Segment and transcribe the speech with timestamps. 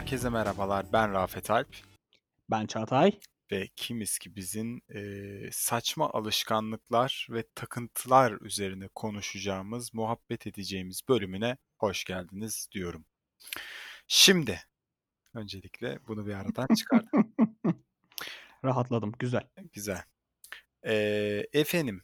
[0.00, 0.86] herkese merhabalar.
[0.92, 1.76] Ben Rafet Alp
[2.50, 3.20] Ben Çağatay.
[3.52, 12.04] ve kimiz ki bizim eee, saçma alışkanlıklar ve takıntılar üzerine konuşacağımız, muhabbet edeceğimiz bölümüne hoş
[12.04, 13.04] geldiniz diyorum.
[14.08, 14.60] Şimdi,
[15.34, 17.34] öncelikle bunu bir aradan çıkardım.
[18.64, 19.12] Rahatladım.
[19.18, 19.48] Güzel.
[19.72, 20.02] Güzel.
[20.86, 22.02] Eee, efendim,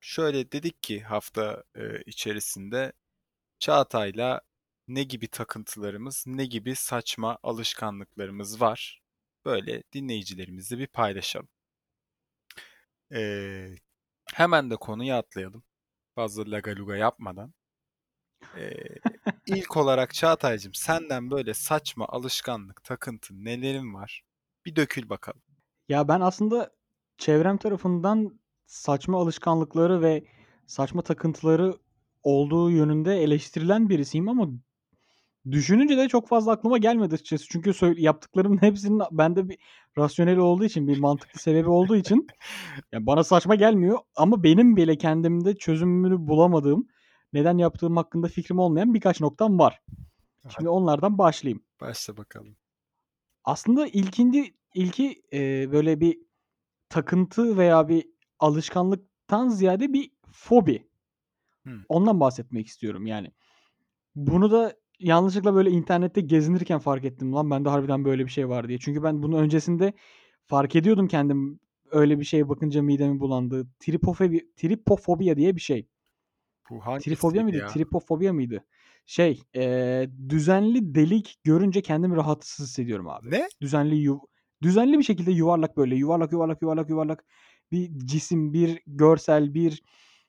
[0.00, 2.92] şöyle dedik ki hafta eee, içerisinde
[3.58, 4.42] Çağatay'la
[4.88, 9.02] ne gibi takıntılarımız, ne gibi saçma alışkanlıklarımız var.
[9.44, 11.48] Böyle dinleyicilerimizle bir paylaşalım.
[13.12, 13.74] Ee,
[14.34, 15.62] hemen de konuya atlayalım.
[16.14, 17.54] Fazla lagaluga yapmadan.
[18.56, 18.72] Ee,
[19.46, 24.22] ilk olarak Çağatay'cığım senden böyle saçma alışkanlık, takıntı nelerin var?
[24.66, 25.42] Bir dökül bakalım.
[25.88, 26.70] Ya ben aslında
[27.18, 30.24] çevrem tarafından saçma alışkanlıkları ve
[30.66, 31.74] saçma takıntıları
[32.22, 34.48] olduğu yönünde eleştirilen birisiyim ama
[35.50, 37.46] düşününce de çok fazla aklıma gelmedi açıkçası.
[37.50, 39.58] Çünkü söyle- yaptıklarımın hepsinin bende bir
[39.98, 42.26] rasyonel olduğu için, bir mantıklı sebebi olduğu için
[42.92, 46.88] ya bana saçma gelmiyor ama benim bile kendimde çözümünü bulamadığım,
[47.32, 49.82] neden yaptığım hakkında fikrim olmayan birkaç noktam var.
[50.48, 51.64] Şimdi onlardan başlayayım.
[51.80, 52.56] Başla bakalım.
[53.44, 56.18] Aslında ilkinci ilki e, böyle bir
[56.88, 58.06] takıntı veya bir
[58.38, 60.88] alışkanlıktan ziyade bir fobi.
[61.62, 61.82] Hmm.
[61.88, 63.32] Ondan bahsetmek istiyorum yani.
[64.14, 67.32] Bunu da yanlışlıkla böyle internette gezinirken fark ettim.
[67.32, 68.78] Lan bende harbiden böyle bir şey var diye.
[68.78, 69.92] Çünkü ben bunu öncesinde
[70.46, 71.60] fark ediyordum kendim
[71.90, 73.66] öyle bir şeye bakınca midemi bulandı.
[73.78, 75.88] Tripofobi, tripofobia diye bir şey.
[76.70, 77.56] Bu hangisiydi Trifobia mıydı?
[77.56, 77.66] ya?
[77.66, 78.64] Tripofobia mıydı?
[79.06, 83.30] Şey, eee, düzenli delik görünce kendimi rahatsız hissediyorum abi.
[83.30, 83.48] Ne?
[83.60, 84.20] Düzenli yu
[84.62, 87.24] düzenli bir şekilde yuvarlak böyle yuvarlak yuvarlak yuvarlak yuvarlak
[87.72, 89.82] bir cisim, bir görsel, bir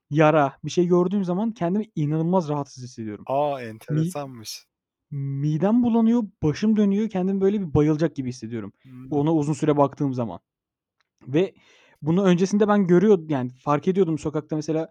[0.10, 3.26] yara bir şey gördüğüm zaman kendimi inanılmaz rahatsız hissediyorum.
[3.28, 4.66] Aa Mi enteresanmış.
[5.12, 8.74] midem bulanıyor, başım dönüyor, kendimi böyle bir bayılacak gibi hissediyorum.
[8.82, 9.12] Hmm.
[9.12, 10.40] Ona uzun süre baktığım zaman.
[11.28, 11.54] Ve
[12.02, 14.88] bunu öncesinde ben görüyordum yani fark ediyordum sokakta mesela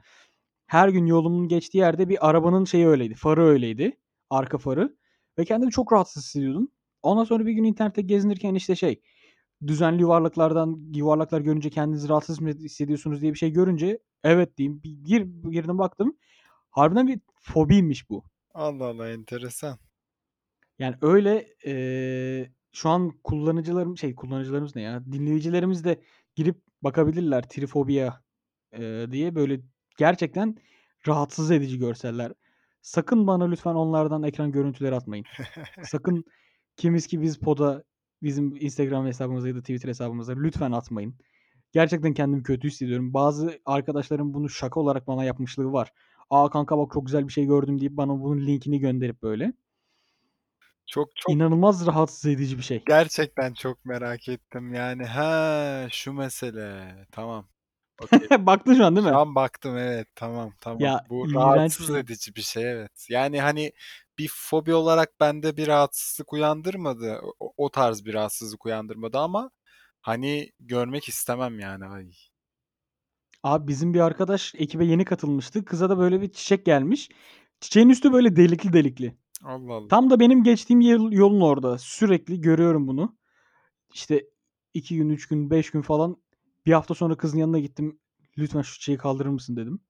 [0.66, 3.14] her gün yolumun geçtiği yerde bir arabanın şeyi öyleydi.
[3.14, 3.98] Farı öyleydi.
[4.30, 4.96] Arka farı.
[5.38, 6.68] Ve kendimi çok rahatsız hissediyordum.
[7.02, 9.00] Ondan sonra bir gün internette gezinirken işte şey
[9.66, 14.82] düzenli yuvarlaklardan yuvarlaklar görünce kendinizi rahatsız mı hissediyorsunuz diye bir şey görünce evet diyeyim.
[14.82, 16.16] Bir gir, girdim baktım.
[16.70, 18.24] Harbiden bir fobiymiş bu.
[18.54, 19.78] Allah Allah enteresan.
[20.78, 26.00] Yani öyle eee, şu an kullanıcılarım şey kullanıcılarımız ne ya dinleyicilerimiz de
[26.34, 28.20] girip bakabilirler trifobia
[28.78, 29.60] eee, diye böyle
[29.98, 30.56] gerçekten
[31.08, 32.32] rahatsız edici görseller.
[32.82, 35.24] Sakın bana lütfen onlardan ekran görüntüleri atmayın.
[35.82, 36.24] Sakın
[36.76, 37.84] kimiz ki biz poda
[38.22, 41.14] bizim Instagram hesabımıza ya da Twitter hesabımıza lütfen atmayın.
[41.72, 43.14] Gerçekten kendimi kötü hissediyorum.
[43.14, 45.92] Bazı arkadaşlarım bunu şaka olarak bana yapmışlığı var.
[46.30, 49.52] Aa kanka bak çok güzel bir şey gördüm deyip bana bunun linkini gönderip böyle.
[50.86, 52.82] Çok çok İnanılmaz rahatsız edici bir şey.
[52.86, 55.04] gerçekten çok merak ettim yani.
[55.04, 56.94] Ha şu mesele.
[57.12, 57.48] Tamam.
[58.02, 58.20] Okey.
[58.46, 59.16] Baktın şu an değil Şu mi?
[59.16, 60.80] an baktım evet tamam tamam.
[60.80, 61.98] Ya Bu rahatsız şey.
[62.00, 63.06] edici bir şey evet.
[63.10, 63.72] Yani hani
[64.18, 67.20] bir fobi olarak bende bir rahatsızlık uyandırmadı.
[67.40, 69.50] O, o tarz bir rahatsızlık uyandırmadı ama
[70.00, 71.84] hani görmek istemem yani.
[71.84, 72.10] Ay.
[73.42, 75.64] Abi bizim bir arkadaş ekibe yeni katılmıştı.
[75.64, 77.08] Kıza da böyle bir çiçek gelmiş.
[77.60, 79.16] Çiçeğin üstü böyle delikli delikli.
[79.44, 79.88] Allah Allah.
[79.88, 81.78] Tam da benim geçtiğim yol- yolun orada.
[81.78, 83.16] Sürekli görüyorum bunu.
[83.94, 84.24] İşte
[84.74, 86.16] iki gün, üç gün, beş gün falan.
[86.66, 87.98] Bir hafta sonra kızın yanına gittim.
[88.38, 89.80] Lütfen şu çiçeği kaldırır mısın dedim.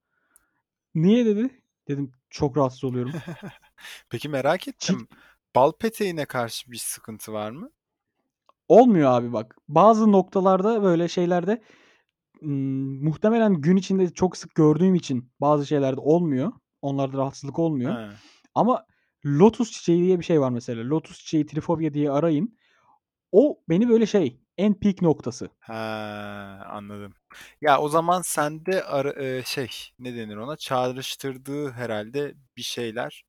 [0.95, 1.63] Niye dedi?
[1.89, 3.13] Dedim çok rahatsız oluyorum.
[4.11, 5.09] Peki merak Çi- ettim.
[5.55, 7.71] Bal peteğine karşı bir sıkıntı var mı?
[8.69, 9.56] Olmuyor abi bak.
[9.69, 11.62] Bazı noktalarda böyle şeylerde
[12.43, 16.53] muhtemelen gün içinde çok sık gördüğüm için bazı şeylerde olmuyor.
[16.83, 17.93] Onlarda rahatsızlık olmuyor.
[17.93, 18.11] Ha.
[18.55, 18.84] Ama
[19.27, 20.89] lotus çiçeği diye bir şey var mesela.
[20.89, 22.59] Lotus çiçeği trifobia diye arayın.
[23.33, 25.51] O beni böyle şey en peak noktası.
[25.59, 25.75] Ha,
[26.71, 27.15] anladım.
[27.60, 33.25] Ya o zaman sende ara- e, şey ne denir ona çağrıştırdığı herhalde bir şeyler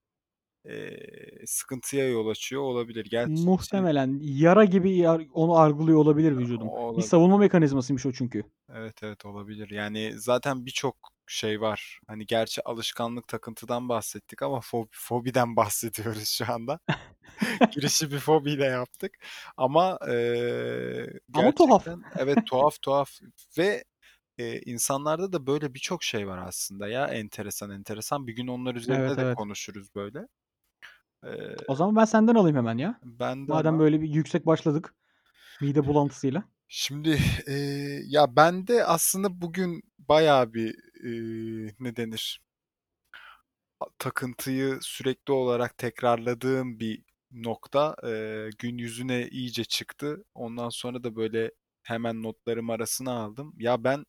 [0.66, 0.98] e,
[1.46, 3.06] sıkıntıya yol açıyor olabilir.
[3.10, 6.68] Gerçi Muhtemelen yara gibi yar- onu algılıyor olabilir vücudum.
[6.68, 7.08] Bir olabilir.
[7.08, 8.44] savunma mekanizmasıymış o çünkü.
[8.74, 9.70] Evet evet olabilir.
[9.72, 10.96] Yani zaten birçok
[11.28, 12.00] şey var.
[12.08, 16.80] Hani gerçi alışkanlık takıntıdan bahsettik ama fobi, fobiden bahsediyoruz şu anda.
[17.72, 19.12] Girişi bir fobiyle yaptık.
[19.58, 21.86] Ama eee, Ama tuhaf.
[21.86, 23.10] gerçekten evet tuhaf tuhaf
[23.58, 23.84] ve
[24.38, 28.28] e, insanlarda da böyle birçok şey var aslında ya enteresan enteresan.
[28.28, 29.36] Bir gün onlar üzerinde Evet de evet.
[29.36, 30.28] konuşuruz böyle.
[31.68, 33.00] O zaman ben senden alayım hemen ya.
[33.04, 34.95] ben de Madem ama böyle bir yüksek başladık.
[35.62, 36.44] Mide bulantısıyla.
[36.68, 42.42] şimdi eee, ya ben de aslında bugün bayağı bir eee, ne denir
[44.00, 50.24] takıntıyı sürekli olarak tekrarladığım bir nokta eee, gün yüzüne iyice çıktı.
[50.33, 51.51] Ondan sonra da böyle
[51.83, 53.54] hemen notlarım arasına aldım.
[53.57, 54.06] Ya ben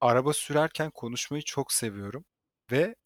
[0.00, 2.24] araba sürerken konuşmayı çok seviyorum
[2.72, 2.96] ve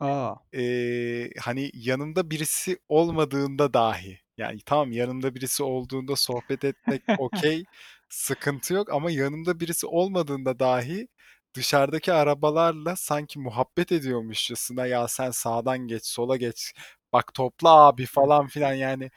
[0.00, 0.34] A!
[0.52, 7.66] eee, hani yanımda birisi olmadığında dahi yani tamam yanımda birisi olduğunda sohbet etmek okey
[8.08, 11.08] sıkıntı yok ama yanımda birisi olmadığında dahi
[11.54, 16.72] dışarıdaki arabalarla sanki muhabbet ediyormuşçasına ya sen sağdan geç sola geç
[17.12, 19.10] bak topla abi falan filan yani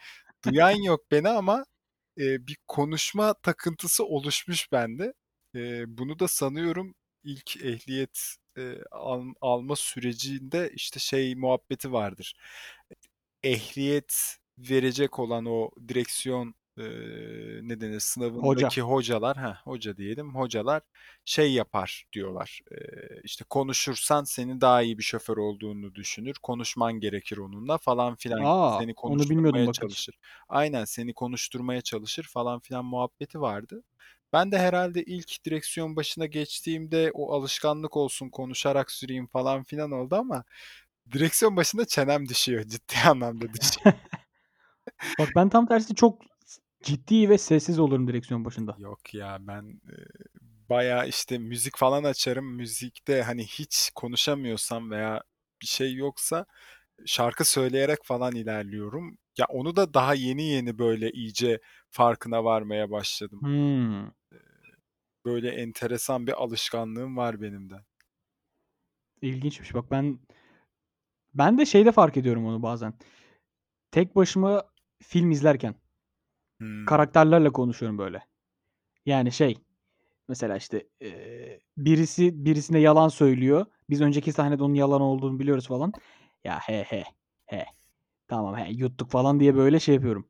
[0.44, 1.64] duyan yok beni ama
[2.18, 5.12] e, bir konuşma takıntısı oluşmuş bende.
[5.54, 6.94] E, bunu da sanıyorum
[7.24, 12.34] ilk ehliyet e, al- alma sürecinde işte şey muhabbeti vardır.
[13.42, 16.82] Ehliyet verecek olan o direksiyon e,
[17.62, 18.00] ne denir
[18.36, 18.70] Hoca.
[18.70, 20.82] sınavındaki hocalar, ha hoca diyelim, hocalar
[21.24, 22.60] şey yapar diyorlar.
[22.72, 22.76] E,
[23.24, 28.52] işte konuşursan senin daha iyi bir şoför olduğunu düşünür, konuşman gerekir onunla falan filan gibi
[28.52, 28.70] A!
[28.70, 29.68] seni Onu konuşturmaya hiç.
[29.68, 30.18] çalışır.
[30.48, 33.82] Aynen seni konuşturmaya çalışır falan filan muhabbeti vardı.
[34.32, 40.16] Ben de herhalde ilk direksiyon başına geçtiğimde o alışkanlık olsun konuşarak süreyim falan filan oldu
[40.16, 40.44] ama
[41.12, 42.64] direksiyon başında çenem düşüyor.
[42.68, 43.96] Ciddi anlamda düşüyor.
[45.18, 46.22] Bak ben tam tersi çok
[46.82, 48.76] ciddi ve sessiz olurum direksiyon başında.
[48.78, 49.96] Yok ya ben e,
[50.68, 52.54] bayağı işte müzik falan açarım.
[52.54, 55.22] Müzikte hani hiç konuşamıyorsam veya
[55.62, 56.46] bir şey yoksa
[57.06, 59.18] şarkı söyleyerek falan ilerliyorum.
[59.38, 61.60] Ya onu da daha yeni yeni böyle iyice
[61.90, 63.40] farkına varmaya başladım.
[63.42, 64.12] Hımm.
[65.24, 67.74] Böyle enteresan bir alışkanlığım var benim de.
[69.22, 69.74] İlginçmiş.
[69.74, 70.18] Bak ben
[71.34, 72.94] ben de şeyde fark ediyorum onu bazen.
[73.90, 74.64] Tek başıma
[75.02, 75.74] film izlerken
[76.58, 76.84] Hmm.
[76.84, 78.22] karakterlerle konuşuyorum böyle.
[79.06, 79.58] Yani şey,
[80.28, 80.86] mesela işte,
[81.76, 83.66] birisi birisine yalan söylüyor.
[83.90, 85.92] Biz önceki sahnede onun yalan olduğunu biliyoruz falan.
[86.44, 87.04] "Ya, he he,
[87.46, 87.66] he,
[88.28, 90.28] tamam, he, yuttuk." falan diye böyle şey yapıyorum.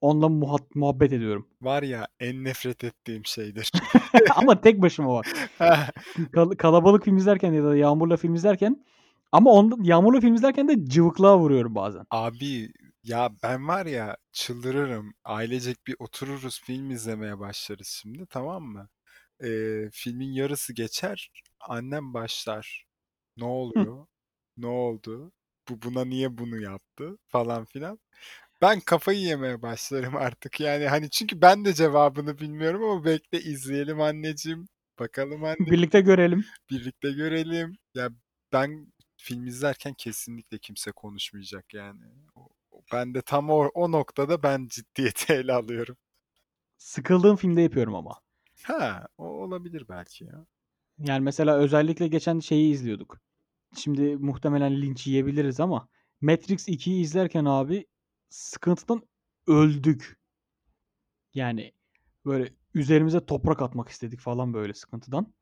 [0.00, 1.48] Onunla muhat muhabbet ediyorum.
[1.62, 3.72] Var ya en nefret ettiğim şeydir.
[4.36, 5.26] Ama tek başıma bak.
[6.32, 8.84] Kal kalabalık film izlerken ya da Yağmur'la film izlerken
[9.32, 12.06] ama onda Yağmur'la film izlerken de cıvıklığa vuruyorum bazen.
[12.10, 12.72] Abi
[13.02, 15.14] ya ben var ya çıldırırım.
[15.24, 18.88] Ailecek bir otururuz film izlemeye başlarız şimdi tamam mı?
[19.44, 21.30] Ee, filmin yarısı geçer.
[21.60, 22.84] Annem başlar.
[23.36, 24.06] Ne oluyor?
[24.56, 25.32] Ne oldu?
[25.68, 27.18] Bu buna niye bunu yaptı?
[27.28, 27.98] Falan filan.
[28.62, 30.60] Ben kafayı yemeye başlarım artık.
[30.60, 34.68] Yani hani çünkü ben de cevabını bilmiyorum ama bekle izleyelim anneciğim.
[34.98, 35.72] Bakalım anneciğim.
[35.72, 36.44] Birlikte görelim.
[36.70, 37.76] Birlikte görelim.
[37.94, 38.08] Ya
[38.52, 42.04] ben film izlerken kesinlikle kimse konuşmayacak yani.
[42.92, 45.96] Ben de tam o, o noktada ben ciddiyeti ele alıyorum.
[46.78, 48.20] Sıkıldığım filmde yapıyorum ama.
[48.62, 50.46] Ha, o olabilir belki ya.
[50.98, 53.20] Yani mesela özellikle geçen şeyi izliyorduk.
[53.74, 55.88] Şimdi muhtemelen linç yiyebiliriz ama
[56.20, 57.86] Matrix 2'yi izlerken abi
[58.28, 59.02] sıkıntıdan
[59.46, 60.18] öldük.
[61.34, 61.72] Yani
[62.24, 65.34] böyle üzerimize toprak atmak istedik falan böyle sıkıntıdan.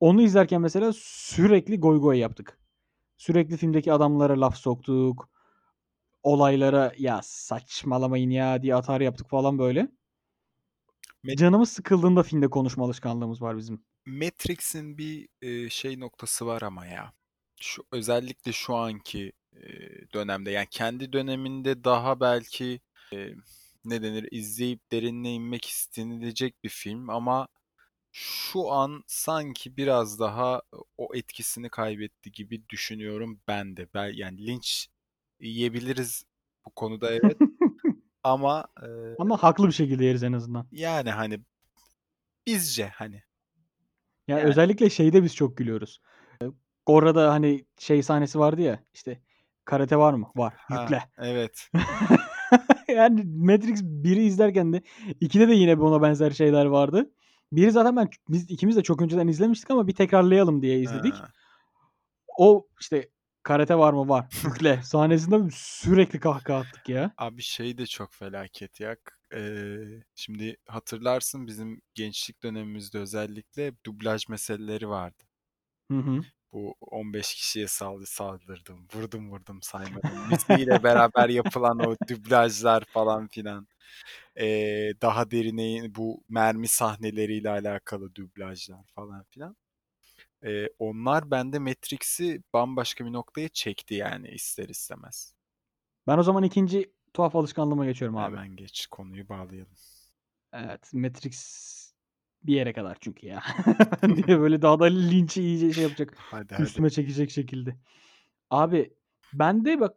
[0.00, 2.58] Onu izlerken mesela sürekli goygoy yaptık.
[3.16, 5.30] Sürekli filmdeki adamlara laf soktuk.
[6.22, 9.88] Olaylara ya saçmalamayın ya diye atar yaptık falan böyle.
[11.24, 13.84] Ma- Canımız sıkıldığında filmde konuşma alışkanlığımız var bizim.
[14.06, 17.12] Matrix'in bir e, şey noktası var ama ya.
[17.62, 19.62] Şu özellikle şu anki e,
[20.14, 22.80] dönemde yani kendi döneminde daha belki
[23.12, 23.30] e,
[23.84, 27.48] ne denir izleyip derinine inmek istenilecek bir film ama
[28.12, 30.62] şu an sanki biraz daha
[30.98, 33.88] o etkisini kaybetti gibi düşünüyorum ben de.
[33.94, 34.88] Ben yani linç
[35.40, 36.24] yiyebiliriz
[36.66, 37.36] bu konuda evet
[38.22, 38.86] ama e,
[39.18, 40.66] Ama haklı bir şekilde yeriz en azından.
[40.72, 41.40] yani hani
[42.46, 43.22] bizce hani
[44.28, 46.00] Ya yani özellikle şeyde biz çok gülüyoruz.
[46.86, 49.20] Orada hani şey sahnesi vardı ya işte
[49.64, 50.26] karate var mı?
[50.36, 50.54] Var.
[50.56, 51.02] ha Yükle.
[51.18, 51.70] evet
[52.88, 54.82] Yani Matrix 1'i izlerken de
[55.20, 57.10] 2'de de yine buna benzer şeyler vardı.
[57.52, 61.14] 1'i zaten ben biz ikimiz de çok önceden izlemiştik ama bir tekrarlayalım diye izledik.
[61.14, 61.28] ha.
[62.38, 63.08] O işte
[63.42, 64.08] karate var mı?
[64.08, 64.26] Var.
[64.44, 67.12] Yükle sahnesinde sürekli kahkaha attık ya.
[67.18, 68.96] Abi şey de çok felaket ya.
[69.34, 69.76] Ee,
[70.14, 75.22] şimdi hatırlarsın bizim gençlik dönemimizde özellikle dublaj meseleleri vardı.
[75.90, 76.20] Hı hı.
[76.52, 80.28] Bu 15 kişiye saldı saldırdım, vurdum vurdum saymadım.
[80.30, 83.66] Müziğiyle beraber yapılan o dublajlar falan filan.
[84.40, 89.56] Ee, daha derine in- bu mermi sahneleriyle alakalı dublajlar falan filan.
[90.44, 95.34] Ee, onlar bende Matrix'i bambaşka bir noktaya çekti yani ister istemez.
[96.06, 98.36] Ben o zaman ikinci tuhaf alışkanlığıma geçiyorum abi.
[98.36, 99.76] Hemen geç konuyu bağlayalım.
[100.52, 101.91] Evet, Matrix
[102.46, 103.42] bir yere kadar çünkü ya.
[104.02, 106.14] diye böyle daha da linçi iyice şey yapacak.
[106.30, 106.62] Hadi hadi.
[106.62, 107.76] Üstüme çekecek şekilde.
[108.50, 108.92] Abi
[109.32, 109.96] bende bak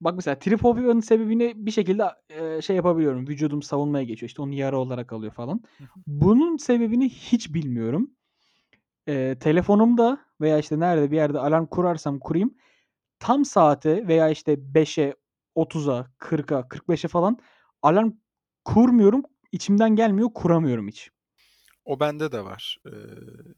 [0.00, 3.28] Bak mesela trifobiyanın sebebini bir şekilde, eee, şey yapabiliyorum.
[3.28, 4.28] Vücudum savunmaya geçiyor.
[4.28, 5.62] İşte onu yara olarak alıyor falan.
[6.06, 8.10] Bunun sebebini hiç bilmiyorum.
[9.06, 12.54] Eee, telefonumda veya işte nerede bir yerde alarm kurarsam kurayım,
[13.18, 15.14] tam saate veya işte 5'e,
[15.54, 17.38] 30'a, 40'a, 45'e falan
[17.82, 18.10] alarm
[18.64, 19.22] kurmuyorum.
[19.52, 21.10] İçimden gelmiyor, kuramıyorum hiç.
[21.86, 22.78] O bende de var.
[22.86, 22.92] Eee,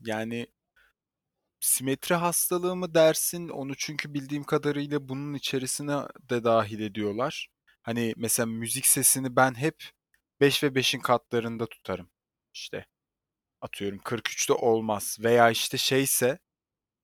[0.07, 0.49] yani
[1.61, 3.49] simetri hastalığı mı dersin?
[3.49, 5.97] Onu çünkü bildiğim kadarıyla bunun içerisine
[6.31, 7.49] de dahil ediyorlar.
[7.83, 9.91] Hani mesela müzik sesini ben hep
[10.41, 12.11] 5 ve 5'in katlarında tutarım.
[12.55, 12.87] İşte
[13.63, 16.39] atıyorum 43'te olmaz veya işte şeyse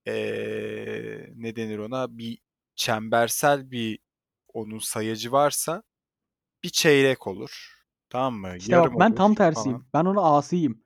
[0.07, 2.39] eee, ne denir ona bir
[2.75, 3.99] çembersel bir
[4.53, 5.83] onun sayacı varsa
[6.63, 7.71] bir çeyrek olur.
[8.09, 8.57] Tamam mı?
[8.57, 9.81] İşte bak Yarım ben tam olur falan.
[9.81, 9.87] tersiyim.
[9.93, 10.84] Ben ona asiyim.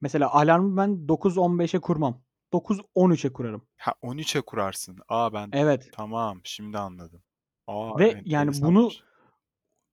[0.00, 2.22] Mesela alarmı ben 9.15'e kurmam.
[2.52, 3.66] 9.13'e kurarım.
[3.76, 4.98] Ha 13'e kurarsın.
[5.08, 5.88] Aa ben Evet.
[5.92, 7.22] tamam şimdi anladım.
[7.66, 9.02] Aa Ve yani bunu enteresanmış.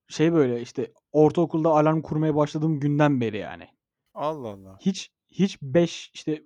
[0.08, 3.68] şey böyle işte ortaokulda alarm kurmaya başladığım günden beri yani.
[4.14, 4.78] Allah Allah.
[4.82, 6.44] Hiç hiç 5 işte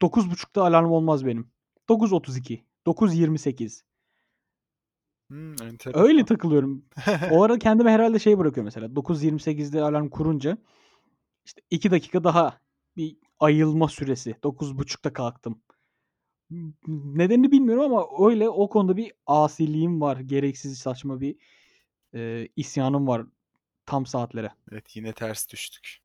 [0.00, 1.50] 9.30'da alarm olmaz benim.
[1.88, 3.82] 9.32, 9.28.
[5.30, 6.24] Hmm, Öyle enteresan.
[6.24, 6.84] takılıyorum.
[7.30, 10.58] O ara kendime herhalde şey bırakıyorum mesela 9.28'de alarm kurunca
[11.48, 12.60] işte 2 dakika daha
[12.96, 14.30] bir ayılma süresi.
[14.30, 15.62] 9.30'da kalktım.
[16.86, 20.16] Nedenini bilmiyorum ama öyle o konuda bir asiliğim var.
[20.16, 21.36] Gereksiz saçma bir,
[22.14, 23.26] eee, isyanım var
[23.86, 24.50] tam saatlere.
[24.72, 25.98] Evet yine ters düştük.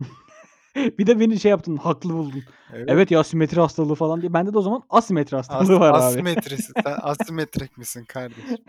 [0.98, 2.44] Bir de beni şey yaptın, haklı buldun.
[2.72, 2.84] Evet.
[2.88, 4.32] Evet ya simetri hastalığı falan diye.
[4.32, 5.96] Bende de o zaman asimetri As hastalığı var abi.
[5.96, 6.72] asimetrisi.
[6.84, 8.64] Asimetrik misin kardeşim?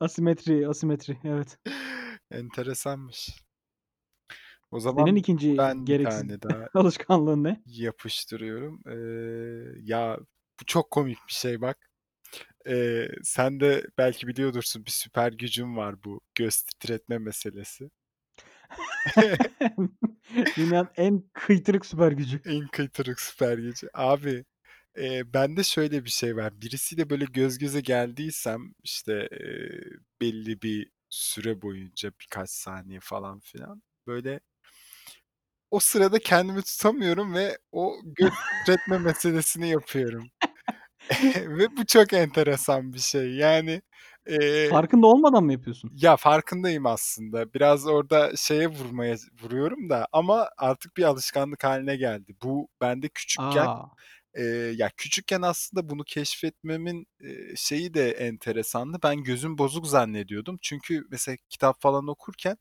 [0.00, 1.18] Asimetri, asimetri.
[1.24, 1.58] Evet.
[2.30, 3.28] Enteresanmış.
[4.72, 7.64] O Senin zaman ikinci ben bir gereksiz tane daha alışkanlığın ne?
[7.66, 8.82] yapıştırıyorum.
[8.86, 10.18] Eee, ya
[10.60, 11.90] bu çok komik bir şey bak.
[12.66, 17.90] Eee, sen de belki biliyordursun bir süper gücün var bu göz titretme meselesi.
[20.56, 22.40] Dünyanın en kıytırık süper gücü.
[22.44, 23.88] En kıytırık süper gücü.
[23.94, 24.44] Abi
[24.96, 26.60] eee bende şöyle bir şey var.
[26.60, 29.80] Birisiyle böyle göz göze geldiysem işte eee,
[30.20, 34.40] belli bir süre boyunca birkaç saniye falan filan böyle
[35.72, 40.32] o sırada kendimi tutamıyorum ve o göz titretme meselesini yapıyorum.
[41.58, 43.34] Ve bu çok enteresan bir şey.
[43.36, 43.82] Yani
[44.28, 45.92] eee, Farkında olmadan mı yapıyorsun?
[45.92, 47.54] ya farkındayım aslında.
[47.54, 52.36] Biraz orada şeye vurmaya vuruyorum da ama artık bir alışkanlık haline geldi.
[52.42, 53.74] Bu bende küçükken!
[54.38, 54.44] Eee,
[54.76, 58.98] ya, küçükken aslında bunu keşfetmemin, eee, şeyi de enteresandı.
[59.04, 60.58] Ben gözüm bozuk zannediyordum.
[60.62, 62.56] Çünkü mesela kitap falan okurken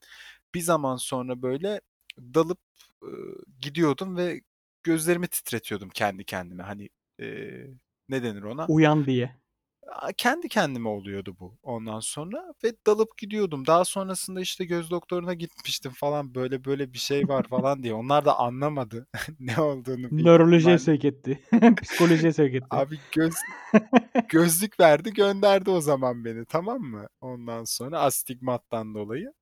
[0.56, 1.82] bir zaman sonra, böyle,
[2.18, 2.60] dalıp,
[3.04, 4.42] ııı, gidiyordum ve
[4.84, 6.64] gözlerimi titretiyordum kendi kendime.
[6.64, 6.90] Hani,
[7.20, 7.68] eee,
[8.10, 8.66] ne denir ona?
[8.70, 9.42] Uyan diye.
[9.88, 13.68] Aaa, kendi kendime oluyordu bu ondan sonra ve dalıp gidiyordum.
[13.68, 17.94] Daha sonrasında, işte, göz doktoruna gitmiştim falan, böyle böyle bir şey var falan diye.
[17.94, 19.08] Onlar da anlamadı
[19.40, 20.78] ne olduğunu büyük Nörolojiye ihtimalle.
[20.78, 21.40] sevk etti.
[21.82, 22.68] Psikolojiye sevk etti.
[22.72, 23.34] Abi göz
[24.30, 27.08] gözlük verdi gönderdi o zaman beni, tamam mı?
[27.22, 29.34] Ondan sonra astigmattan dolayı.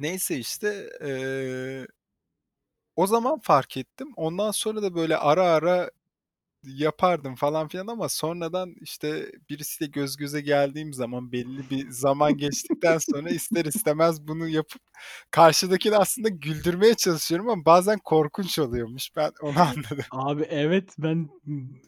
[0.00, 1.86] Neyse işte, eee,
[2.96, 4.08] o zaman fark ettim.
[4.16, 5.90] Ondan sonra da böyle ara ara
[6.66, 12.98] yapardım falan filan ama sonradan, işte, birisiyle göz göze geldiğim zaman belli bir zaman geçtikten
[12.98, 14.82] sonra ister istemez bunu yapıp
[15.30, 19.16] karşıdakini aslında güldürmeye çalışıyorum ama bazen korkunç oluyormuş.
[19.16, 20.04] Ben onu anladım.
[20.10, 21.28] Abi evet, ben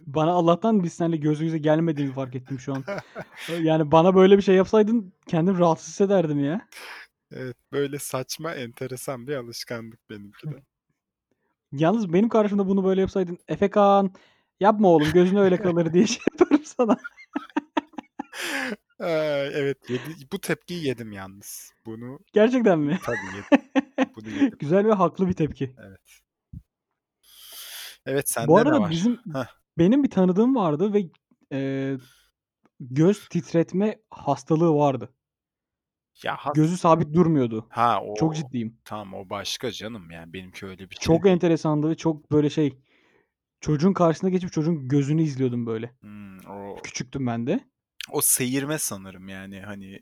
[0.06, 2.84] bana Allah'tan biz seninle göz göze gelmediğimi fark ettim şu an.
[3.62, 6.68] yani bana böyle bir şey yapsaydın kendimi rahatsız hissederdim ya.
[7.32, 10.62] Evet, böyle saçma, enteresan bir alışkanlık benimki de.
[11.72, 14.12] Yalnız benim karşımda bunu böyle yapsaydın, "Efekan,
[14.60, 16.96] yapma oğlum gözün öyle kalır." diye şey yaparım sana.
[19.00, 21.72] Eee, evet, yedi bu tepkiyi yedim yalnız.
[21.86, 22.98] Bunu Gerçekten mi?
[23.02, 23.44] tabii yedim.
[24.16, 24.58] Bunu yedim.
[24.58, 25.74] Güzel ve haklı bir tepki.
[25.78, 26.00] Evet.
[28.06, 28.90] Evet, Bu sende ne arada var?
[28.90, 29.46] bizim Hah.
[29.78, 31.10] benim bir tanıdığım vardı ve,
[31.52, 31.98] eee,
[32.80, 35.08] göz titretme hastalığı vardı.
[36.24, 37.66] Ya, has Gözü sabit durmuyordu.
[37.70, 38.78] Ha, Çok o ciddiyim.
[38.84, 41.34] tamam, o başka canım, yani benimki öyle bir şey Çok değil.
[41.34, 42.78] enteresandı ve çok böyle şey,
[43.60, 45.94] çocuğun karşısına geçip çocuğun gözünü izliyordum böyle.
[46.00, 47.60] Hımm, o Küçüktüm ben de.
[48.10, 50.00] o seyirme sanırım, yani, hani,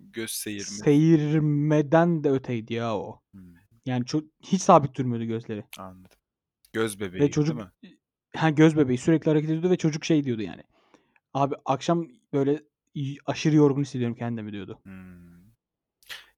[0.00, 0.74] göz seyirmesi.
[0.76, 3.20] Seyirmeden de öteydi ya o.
[3.34, 3.54] Hımm,
[3.86, 6.18] Yani ço hiç sabit durmuyordu gözleri anladım.
[6.72, 7.70] Göz ve bebeği, değil çocuk mi?
[8.36, 10.62] Ha, göz bebeği sürekli hareket ediyordu ve çocuk şey diyordu yani,
[11.34, 12.62] "Abi akşam böyle
[12.94, 14.80] y aşırı yorgun hissediyorum kendimi." diyordu.
[14.84, 15.33] Hımm.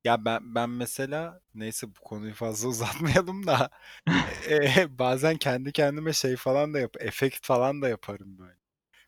[0.06, 3.70] Ya, ben ben mesela neyse bu konuyu fazla uzatmayalım da,
[4.50, 8.58] eee, bazen kendi kendime şey falan da yap efekt falan da yaparım böyle.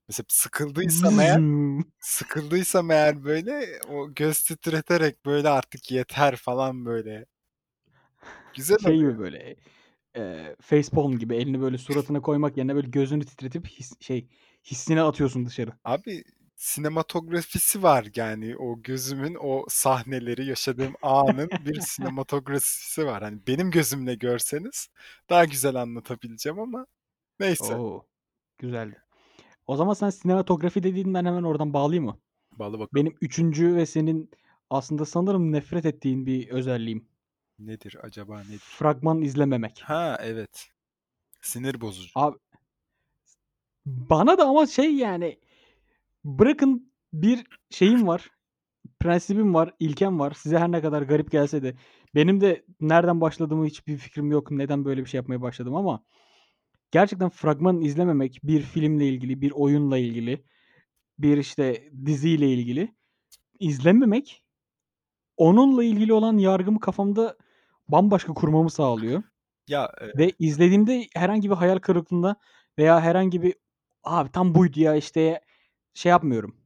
[0.09, 1.41] Mesela sıkıldıysam eğer
[2.01, 7.27] sıkıldıysam eğer böyle o göz titreterek böyle artık yeter falan böyle.
[8.53, 9.13] Güzel Şey oluyor.
[9.13, 9.57] gibi böyle,
[10.17, 14.29] eee, facepalm gibi elini böyle suratına koymak yerine böyle gözünü titretip his şey,
[14.65, 15.73] hissini atıyorsun dışarı.
[15.85, 16.25] Abi
[16.59, 23.23] sinematografisi var yani o gözümün o sahneleri, yaşadığım anın bir sinematografisi var.
[23.23, 24.89] Hani benim gözümle görseniz
[25.31, 26.87] daha güzel anlatabileceğim ama
[27.41, 27.75] neyse.
[27.77, 28.07] O!
[28.59, 29.03] Güzeldi.
[29.67, 32.19] O zaman sen sinematografi dediğin ben hemen oradan bağlayayım mı?
[32.53, 32.89] Bağla bakalım.
[32.95, 34.31] Benim 3'üncü ve senin
[34.71, 37.09] aslında sanırım nefret ettiğin bir özelliğim.
[37.59, 38.59] Nedir acaba nedir?
[38.59, 39.81] Fragman izlememek.
[39.81, 40.69] Ha evet.
[41.43, 42.11] Sinir bozucu.
[42.15, 42.39] Abi
[43.87, 45.39] Bana da ama şey yani
[46.29, 48.31] bırakın bir şeyim var,
[49.01, 50.33] prensibim var, ilkem var.
[50.33, 51.75] Size her ne kadar garip gelse de
[52.15, 54.51] benim de nereden başladığımı hiçbir fikrim yok.
[54.51, 56.05] Neden böyle bir şey yapmaya başladım ama
[56.91, 60.45] gerçekten fragman izlememek bir filmle ilgili, bir oyunla ilgili,
[61.19, 62.95] bir işte diziyle ilgili
[63.61, 64.45] izlememek
[65.37, 67.37] onunla ilgili olan yargımı kafamda
[67.89, 69.23] bambaşka kurmamı sağlıyor.
[69.67, 72.37] Ya, eee Ve izlediğimde herhangi bir hayal kırıklığına
[72.79, 73.55] veya herhangi bir
[74.05, 75.41] "Abi tam buydu ya." işte
[75.99, 76.57] şey yapmıyorum.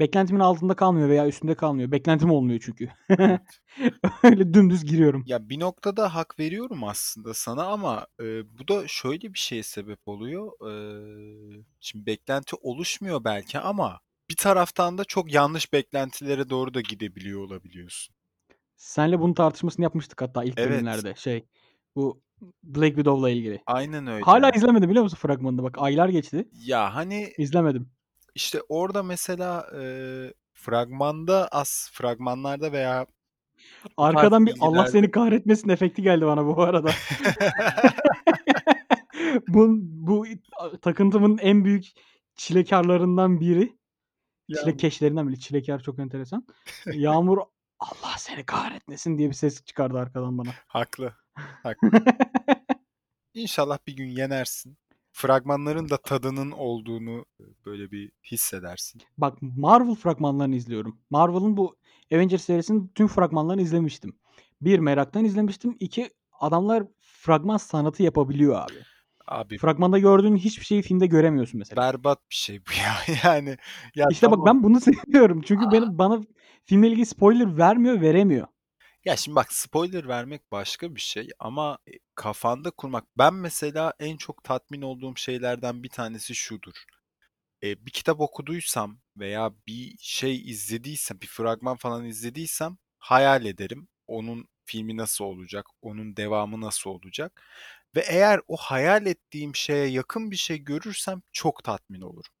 [0.00, 1.90] Beklentimin altında kalmıyor veya üstünde kalmıyor.
[1.92, 2.88] Beklentim olmuyor çünkü.
[4.22, 5.22] Öyle dümdüz giriyorum.
[5.26, 10.08] Ya bir noktada hak veriyorum aslında sana ama, eee, bu da şöyle bir şeye sebep
[10.08, 10.52] oluyor.
[10.62, 17.40] Eee, şimdi beklenti oluşmuyor belki ama bir taraftan da çok yanlış beklentilere doğru da gidebiliyor
[17.40, 18.14] olabiliyorsun.
[18.76, 20.70] Seninle bunun tartışmasını yapmıştık hatta ilk Evet.
[20.70, 21.14] bölümlerde.
[21.14, 21.44] Şey,
[21.96, 22.22] bu
[22.62, 23.62] Black Widow'la ilgili.
[23.66, 24.24] Aynen öyle.
[24.24, 25.62] Hâlâ izlemedim biliyor musun fragmanını?
[25.62, 26.48] Bak aylar geçti.
[26.52, 27.90] Ya, hani İzlemedim.
[28.38, 33.06] İşte orada mesela, eee, fragmanda as fragmanlarda veya
[33.98, 36.90] bu Arkadan bir "Allah seni kahretmesin" efekti geldi bana bu arada.
[39.46, 41.84] Bu a takıntımın en büyük
[42.36, 43.78] çilekârlarından biri.
[44.48, 44.64] Yağmur.
[44.64, 45.40] Çilekeşlerinden biri.
[45.40, 46.46] Çilekâr çok enteresan.
[46.92, 47.38] Yağmur
[47.80, 50.50] "Allah seni kahretmesin" diye bir ses çıkardı arkadan bana.
[50.66, 51.90] Haklı, haklı.
[53.34, 54.78] İnşallah bir gün yenersin.
[55.18, 57.24] Fragmanların da tadının olduğunu,
[57.66, 59.02] böyle bir hissedersin.
[59.18, 60.98] Bak Marvel fragmanlarını izliyorum.
[61.10, 61.76] Marvel'ın bu
[62.14, 64.16] Avengers serisinin tüm fragmanlarını izlemiştim.
[64.60, 65.76] 1 meraktan izlemiştim.
[65.80, 68.74] 2 adamlar fragman sanatı yapabiliyor abi.
[69.26, 71.82] Abi Fragmanda gördüğün hiçbir şeyi filmde göremiyorsun mesela.
[71.82, 73.16] berbat bir şey bu ya.
[73.24, 73.56] Yani
[73.94, 74.46] ya İşte bak tamam.
[74.46, 75.40] ben bunu seviyorum.
[75.44, 76.20] Çünkü A benim bana
[76.64, 78.46] filmle ilgili spoiler vermiyor, veremiyor.
[79.04, 84.16] Ya şimdi bak spoiler vermek başka bir şey ama, eee, kafanda kurmak Ben mesela en
[84.16, 86.72] çok tatmin olduğum şeylerden bir tanesi şudur:
[87.62, 93.88] Eee, bir kitap okuduysam veya bir şey izlediysem, bir fragman falan izlediysem hayal ederim.
[94.08, 97.42] Onun filmi nasıl olacak, onun devamı nasıl olacak
[97.96, 102.32] ve eğer o hayal ettiğim şeye yakın bir şey görürsem çok tatmin olurum.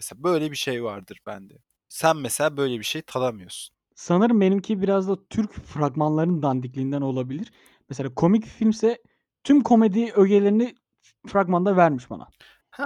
[0.00, 1.54] Mesela böyle bir şey vardır bende.
[1.88, 3.76] Sen mesela böyle bir şey tadamıyorsun.
[3.94, 7.52] Sanırım benimki biraz da Türk fragmanlarının dandikliğinden olabilir.
[7.88, 9.02] Mesela komik filmse
[9.44, 10.74] tüm komedi ögelerini
[11.26, 12.28] fragmanda vermiş bana.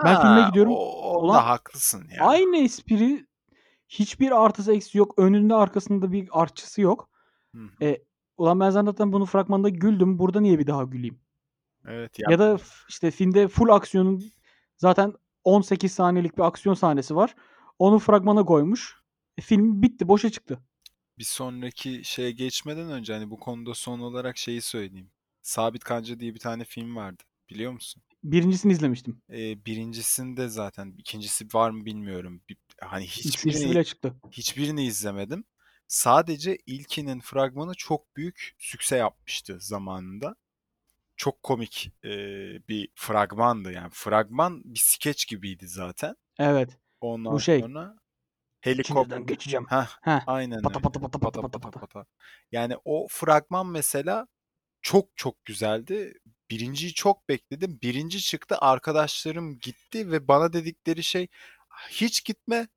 [0.05, 2.25] Ben filme Ha, gidiyorum, o onda haklısın ya.
[2.27, 3.27] aynı espri,
[3.89, 5.15] hiçbir artısı eksisi yok.
[5.19, 7.11] Önünde arkasında bir artçısı yok.
[7.55, 7.85] Hı hı.
[7.85, 8.03] E,
[8.37, 10.19] ulan ben zaten bunu fragmanda güldüm.
[10.19, 11.21] Burada niye bir daha güleyim?
[11.87, 14.25] Evet ya Ya da işte filmde full aksiyonun
[14.77, 15.13] zaten
[15.45, 17.35] 18 saniyelik bir aksiyon sahnesi var.
[17.79, 18.97] Onu fragmana koymuş.
[19.39, 20.59] E, film bitti, boşa çıktı.
[21.19, 25.11] Bir sonraki şeye geçmeden önce, hani, bu konuda son olarak şeyi söyleyeyim.
[25.43, 27.23] Sabit Kanca diye bir tane film vardı.
[27.51, 28.03] Biliyor musun?
[28.25, 29.23] 1'incisini izlemiştim.
[29.31, 32.43] Eee, 1'incisinde zaten 2'ncisi var mı bilmiyorum.
[32.49, 34.15] Bi hani 3'üncüsü hiçbirini bile çıktı.
[34.31, 35.45] hiçbirini izlemedim.
[35.89, 40.37] Sadece ilkinin fragmanı çok büyük sükse yapmıştı zamanında.
[41.17, 43.91] Çok komik, eee, bir fragmandı yani.
[43.93, 46.17] Fragman bir skeç gibiydi zaten.
[46.39, 46.79] Evet.
[47.01, 47.97] Ondan Bu şey sonra
[48.61, 49.67] helikopter geçeceğim.
[49.71, 50.21] Heh, Heh.
[50.27, 50.83] aynen Pata öyle.
[50.83, 52.07] pata pata pata Pata pata pata.
[52.53, 54.27] Yani o fragman mesela
[54.83, 56.15] çok çok güzeldi.
[56.51, 57.79] 1'inciyi çok bekledim.
[57.83, 61.29] 1'inci çıktı, arkadaşlarım gitti ve bana dedikleri şey
[61.91, 62.69] "Hiç gitme,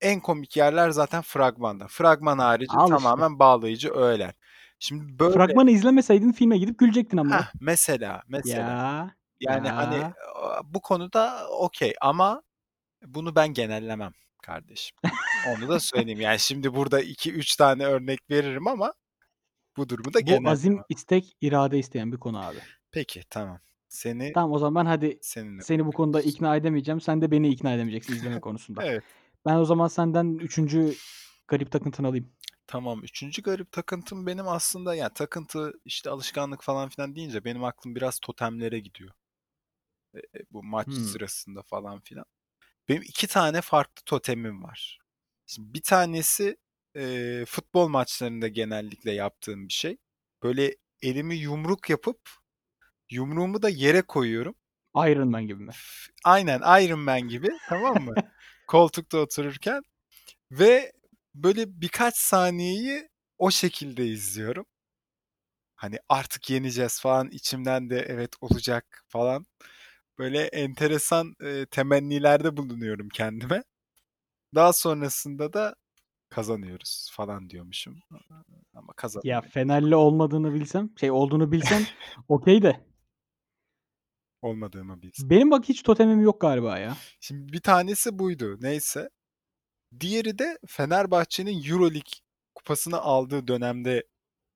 [0.00, 1.88] en komik yerler zaten fragmanda.
[1.88, 2.96] Fragman harici Al işte.
[2.96, 4.34] tamamen bağlayıcı öğeler."
[4.78, 7.38] Şimdi böyle Fragmanı izlemeseydin filme gidip gülecektin ama.
[7.38, 8.70] Heh, mesela, mesela.
[8.70, 10.14] Ya, Yani, hani, ya.
[10.36, 12.42] aaa, bu konuda okay ama
[13.06, 14.96] bunu ben genellemem kardeşim.
[15.48, 16.20] Onu da söyleyeyim.
[16.20, 18.94] Yani şimdi burada 2-3 tane örnek veririm ama
[19.76, 22.58] bu durumu da Bu azim, istek, irade isteyen bir konu abi.
[22.92, 23.60] Peki, tamam.
[23.88, 27.00] Seni Tamam o zaman ben hadi seninle seni bu konuda ikna edemeyeceğim.
[27.00, 28.84] Sen de beni ikna edemeyeceksin izleme konusunda.
[28.84, 29.04] Evet.
[29.46, 30.94] Ben o zaman senden 3'üncü
[31.48, 32.32] garip takıntını alayım.
[32.66, 33.04] Tamam.
[33.04, 38.18] 3'üncü garip takıntım benim aslında ya takıntı, işte, alışkanlık falan filan deyince benim aklım biraz
[38.18, 39.10] totemlere gidiyor.
[40.14, 41.04] Eee, bu maç Hımm.
[41.04, 42.24] sırasında falan filan.
[42.88, 44.98] Benim iki tane farklı totemim var.
[45.46, 46.56] Şimdi bir tanesi
[46.96, 49.96] e, futbol maçlarında genellikle yaptığım bir şey.
[50.42, 52.20] Böyle elimi yumruk yapıp
[53.10, 54.54] yumruğumu da yere koyuyorum.
[54.96, 55.72] Iron Man gibi mi?
[56.24, 58.14] Aynen Iron Man gibi tamam mı?
[58.68, 59.82] Koltukta otururken
[60.50, 60.92] ve
[61.34, 64.66] böyle birkaç saniyeyi o şekilde izliyorum.
[65.76, 69.46] Hani artık yeneceğiz falan içimden de evet olacak falan.
[70.18, 73.62] Böyle enteresan e, temennilerde bulunuyorum kendime.
[74.54, 75.74] Daha sonrasında da
[76.28, 78.00] kazanıyoruz falan diyormuşum.
[78.10, 79.50] Ama Ya kazanamıyoruz.
[79.52, 81.82] Fenerli olmadığını bilsem, şey olduğunu bilsem
[82.28, 82.88] okey de.
[84.42, 85.30] Olmadığımı bilsin.
[85.30, 86.96] Benim bak hiç totemim yok galiba ya.
[87.20, 88.56] Şimdi bir tanesi buydu.
[88.60, 89.10] Neyse.
[90.00, 92.12] Diğeri de Fenerbahçe'nin Euroleague
[92.54, 94.06] kupasını aldığı dönemde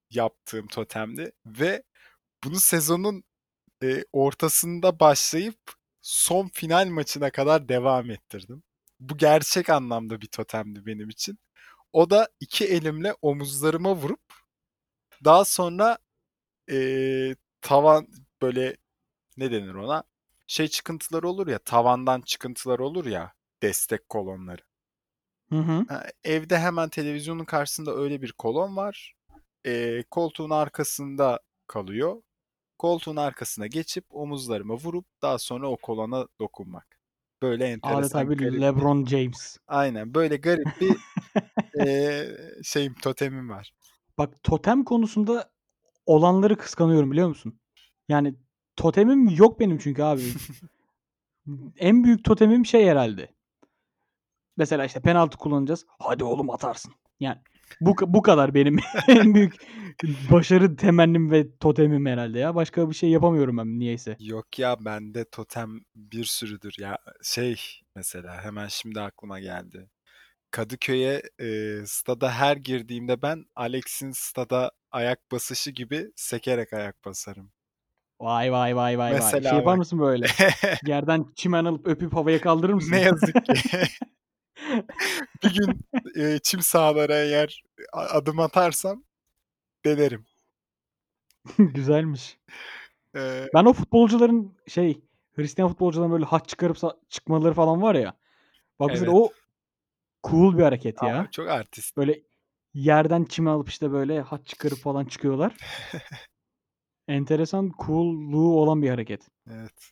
[0.09, 1.83] yaptığım totemdi ve
[2.43, 3.23] bunu sezonun
[3.83, 5.57] e, ortasında başlayıp
[6.01, 8.63] son final maçına kadar devam ettirdim.
[8.99, 11.39] Bu gerçek anlamda bir totemdi benim için.
[11.93, 14.21] O da iki elimle omuzlarıma vurup
[15.23, 15.97] daha sonra
[16.71, 16.77] e,
[17.61, 18.07] tavan
[18.41, 18.77] böyle
[19.37, 20.03] ne denir ona?
[20.47, 24.61] Şey çıkıntıları olur ya tavandan çıkıntılar olur ya destek kolonları.
[25.49, 25.85] Hı hı.
[25.89, 29.15] Ha, evde hemen televizyonun karşısında öyle bir kolon var.
[29.65, 32.21] E, koltuğun arkasında kalıyor.
[32.77, 36.99] Koltuğun arkasına geçip omuzlarıma vurup daha sonra o kolona dokunmak.
[37.41, 38.61] Böyle enteresan Adeta bir garip.
[38.61, 39.57] LeBron James.
[39.67, 40.97] Aynen böyle garip bir
[41.87, 42.27] e,
[42.63, 43.73] şeyim totemim var.
[44.17, 45.51] Bak totem konusunda
[46.05, 47.59] olanları kıskanıyorum biliyor musun?
[48.09, 48.35] Yani
[48.75, 50.23] totemim yok benim çünkü abi.
[51.77, 53.33] en büyük totemim şey herhalde.
[54.57, 55.85] Mesela işte penaltı kullanacağız.
[55.99, 56.93] Hadi oğlum atarsın.
[57.19, 57.41] Yani
[57.81, 59.55] bu bu kadar benim en büyük
[60.31, 62.55] başarı temennim ve totemim herhalde ya.
[62.55, 64.15] Başka bir şey yapamıyorum ben niyeyse.
[64.19, 67.61] Yok ya bende totem bir sürüdür ya şey
[67.95, 69.89] mesela hemen şimdi aklıma geldi.
[70.51, 77.51] Kadıköy'e e, stada her girdiğimde ben Alex'in stada ayak basışı gibi sekerek ayak basarım.
[78.19, 79.21] Vay vay vay vay vay.
[79.21, 79.77] Şey Mesela yapar bak.
[79.77, 80.27] mısın böyle?
[80.85, 82.91] Yerden çimen alıp öpüp havaya kaldırır mısın?
[82.91, 83.53] ne yazık ki.
[85.43, 85.79] bir gün
[86.21, 87.63] e, çim sahalara eğer
[87.93, 89.03] a- adım atarsam
[89.85, 90.25] denerim.
[91.57, 92.37] Güzelmiş.
[93.15, 95.01] E, Ben o futbolcuların şey
[95.35, 96.77] Hristiyan futbolcuların böyle haç çıkarıp
[97.09, 98.17] çıkmaları falan var ya.
[98.79, 99.09] Bak Evet.
[99.11, 99.31] o
[100.23, 101.27] cool bir hareket aa, ya.
[101.31, 101.97] çok artist.
[101.97, 102.21] Böyle
[102.73, 105.57] yerden çime alıp işte böyle haç çıkarıp falan çıkıyorlar.
[107.07, 109.27] Enteresan cool'luğu olan bir hareket.
[109.51, 109.91] Evet.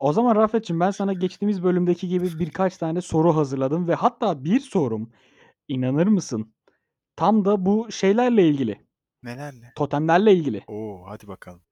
[0.00, 4.60] O zaman Rafet'cim ben sana geçtiğimiz bölümdeki gibi birkaç tane soru hazırladım ve hatta bir
[4.60, 5.10] sorum
[5.68, 6.54] inanır mısın?
[7.16, 8.86] Tam da bu şeylerle ilgili.
[9.22, 9.72] Nelerle?
[9.76, 10.64] Totemlerle ilgili.
[10.66, 11.62] Oo hadi bakalım.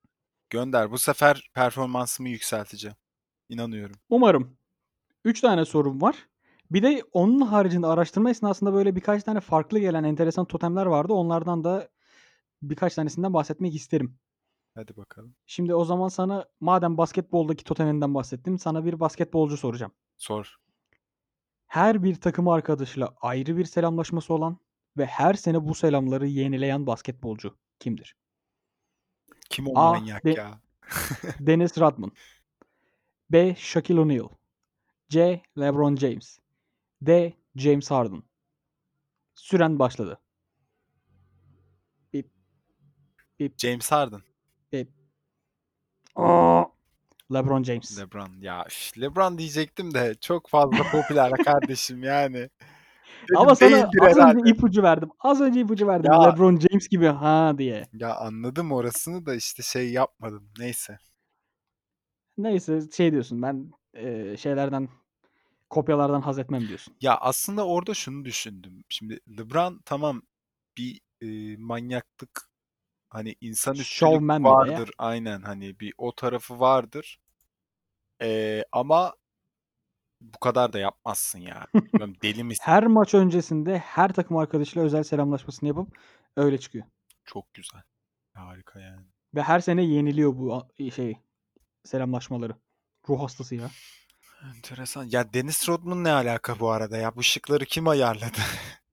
[0.51, 0.91] Gönder.
[0.91, 2.97] Bu sefer performansımı yükselteceğim.
[3.49, 3.97] İnanıyorum.
[4.09, 4.57] Umarım.
[5.25, 6.29] 3 tane sorum var.
[6.71, 11.13] Bir de onun haricinde araştırma esnasında böyle birkaç tane farklı gelen enteresan totemler vardı.
[11.13, 11.89] Onlardan da
[12.63, 14.19] birkaç tanesinden bahsetmek isterim.
[14.79, 15.35] Hadi bakalım.
[15.47, 19.93] Şimdi o zaman sana madem basketboldaki toteminden bahsettim, sana bir basketbolcu soracağım.
[20.17, 20.57] Sor.
[21.67, 24.59] Her bir takım arkadaşıyla ayrı bir selamlaşması olan
[24.97, 28.17] ve her sene bu selamları yenileyen basketbolcu kimdir?
[29.51, 29.91] Kim o A.
[29.91, 30.61] manyak De- ya?
[31.41, 32.13] Dennis Rodman
[33.31, 33.55] B.
[33.55, 34.29] Shaquille O'Neal
[35.09, 35.43] C.
[35.59, 36.39] LeBron James
[37.03, 37.33] D.
[37.57, 38.23] James Harden
[39.35, 40.21] Süren başladı.
[42.13, 42.31] Bip.
[43.41, 43.59] Bip.
[43.59, 44.28] James Harden.
[44.73, 44.89] Bip.
[46.17, 46.65] Aa!
[47.33, 47.99] LeBron James.
[47.99, 48.29] LeBron.
[48.41, 52.49] Ya üf, LeBron diyecektim de çok fazla popüler kardeşim yani.
[53.23, 54.39] Dedim, Ama sana az herhalde.
[54.39, 55.09] önce ipucu verdim.
[55.21, 56.13] Az önce ipucu verdim.
[56.13, 56.23] Ya.
[56.23, 57.87] LeBron James gibi ha diye.
[57.93, 60.51] Ya anladım orasını da işte şey yapmadım.
[60.59, 60.99] Neyse.
[62.39, 64.89] Neyse şey diyorsun ben e, şeylerden
[65.71, 66.95] kopyalardan haz etmem diyorsun.
[67.01, 68.85] Ya aslında orada şunu düşündüm.
[68.89, 70.23] Şimdi LeBron tamam
[70.79, 72.51] bir e, manyaklık
[73.09, 74.55] hani insanüstülük Şovmen bir de ya.
[74.55, 74.91] vardır.
[74.99, 77.19] Aynen hani bir o tarafı vardır.
[78.23, 79.15] E, ama
[80.21, 81.67] bu kadar da yapmazsın ya.
[81.75, 82.63] Bilmiyorum, deli misin?
[82.65, 85.89] Her maç öncesinde her takım arkadaşıyla özel selamlaşmasını yapıp
[86.37, 86.85] öyle çıkıyor.
[87.25, 87.83] Çok güzel.
[88.35, 89.07] Harika yani.
[89.35, 91.17] Ve her sene yeniliyor bu şey
[91.85, 92.57] selamlaşmaları.
[93.09, 93.71] Ruh hastası ya.
[94.57, 95.05] Enteresan.
[95.05, 97.17] Ya Dennis Rodman ne alaka bu arada ya?
[97.17, 98.39] Bu şıkları kim ayarladı?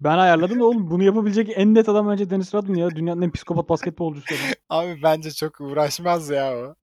[0.00, 2.90] Ben ayarladım da oğlum bunu yapabilecek en net adam bence Dennis Rodman ya.
[2.90, 4.46] Dünyanın en psikopat basketbolcusu adam.
[4.68, 6.74] Abi bence çok uğraşmaz ya o.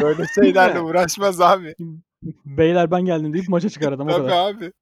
[0.00, 1.74] Böyle şeylerle uğraşmaz abi.
[2.44, 4.50] Beyler ben geldim deyip maça çıkar adam o Tabii kadar.
[4.54, 4.72] abi.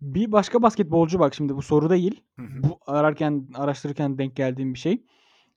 [0.00, 2.22] Bir başka basketbolcu bak şimdi bu soru değil.
[2.38, 5.02] Bu ararken araştırırken denk geldiğim bir şey.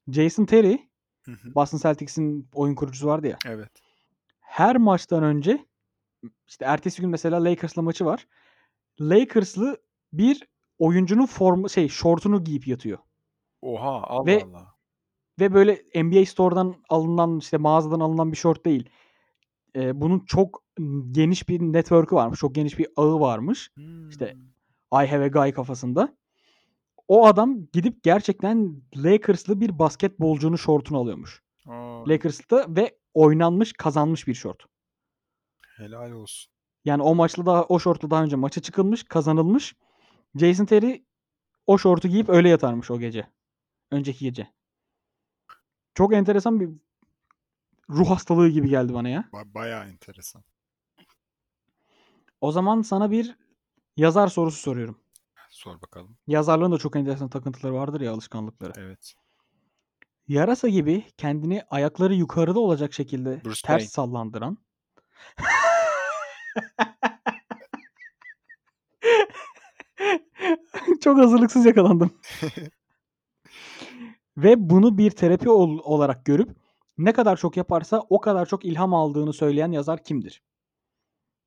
[0.08, 0.78] Jason Terry.
[1.56, 3.38] Boston Celtics'in oyun kurucusu vardı ya.
[3.46, 3.70] Evet.
[4.40, 5.66] her maçtan önce
[6.48, 8.28] işte ertesi gün mesela Lakers'la maçı var.
[9.02, 9.78] Lakers'lı
[10.14, 10.48] bir
[10.80, 12.98] oyuncunun formu şey şortunu giyip yatıyor.
[13.62, 14.76] Oha Allah Ve Allah.
[15.40, 18.90] ve böyle NBA Store'dan alınan işte mağazadan alınan bir şort değil.
[19.76, 20.64] Ee, bunun çok
[21.12, 22.40] geniş bir network'ü varmış.
[22.40, 23.72] Çok geniş bir ağı varmış.
[24.10, 24.42] İşte Hmm.
[25.04, 26.18] I have a guy kafasında.
[27.08, 31.44] O adam gidip gerçekten Lakers'lı bir basketbolcunun şortunu alıyormuş.
[31.68, 34.64] Aa, Lakers'ta ve oynanmış, kazanmış bir şort.
[35.78, 36.51] helal olsun.
[36.86, 39.76] Yani o maçla daha o şortla daha önce maça çıkılmış, kazanılmış.
[40.36, 41.04] Jason Terry
[41.68, 43.28] o şortu giyip öyle yatarmış o gece.
[43.92, 44.52] Önceki gece.
[45.96, 46.70] Çok enteresan bir
[47.90, 49.30] ruh hastalığı gibi geldi bana ya.
[49.34, 50.44] Ba- bayağı enteresan.
[52.42, 53.36] O zaman sana bir
[53.98, 55.00] yazar sorusu soruyorum.
[55.50, 56.18] Sor bakalım.
[56.28, 58.74] Yazarlığın da çok enteresan takıntıları vardır ya alışkanlıkları.
[58.76, 59.14] Evet.
[60.28, 63.88] Yarasa gibi kendini ayakları yukarıda olacak şekilde Bruce ters Wayne.
[63.88, 64.58] sallandıran
[71.02, 72.12] Çok hazırlıksız yakalandım.
[74.38, 76.56] Ve bunu bir terapi ol- olarak görüp
[76.98, 80.44] ne kadar çok yaparsa o kadar çok ilham aldığını söyleyen yazar kimdir?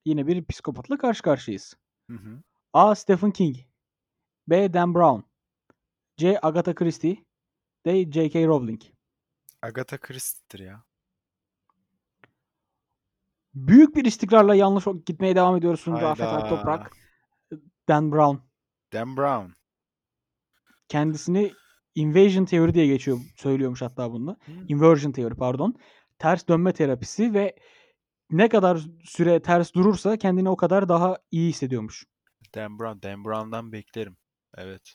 [0.05, 1.75] Yine bir psikopatla karşı karşıyayız.
[2.11, 2.43] Hı hı.
[2.73, 2.95] A.
[2.95, 3.57] Stephen King
[4.49, 4.73] B.
[4.73, 5.21] Dan Brown
[6.17, 6.39] C.
[6.43, 7.25] Agatha Christie
[7.87, 8.13] D.
[8.13, 8.47] J.K.
[8.47, 8.81] Rowling
[9.63, 10.85] Agatha Christie'dir ya.
[13.55, 16.43] Büyük bir istikrarla yanlış gitmeye devam ediyorsun Rafet Hayda.
[16.43, 16.93] Alptoprak.
[17.89, 18.37] Dan Brown.
[18.93, 19.53] Dan Brown.
[20.89, 21.53] Kendisini
[21.95, 24.37] invasion teori diye geçiyor, söylüyormuş hatta bunda.
[24.45, 24.55] Hmm.
[24.69, 25.75] Inversion teori pardon.
[26.19, 27.57] Ters dönme terapisi ve
[28.31, 32.05] ne kadar süre ters durursa kendini o kadar daha iyi hissediyormuş.
[32.55, 33.03] Dan Brown.
[33.03, 34.17] Dan Brown'dan beklerim.
[34.57, 34.95] Evet.